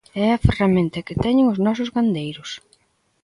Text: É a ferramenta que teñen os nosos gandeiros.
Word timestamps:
É 0.25 0.27
a 0.31 0.41
ferramenta 0.47 1.05
que 1.07 1.19
teñen 1.23 1.51
os 1.53 1.61
nosos 1.65 1.89
gandeiros. 1.95 2.49